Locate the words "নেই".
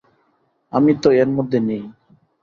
1.67-1.83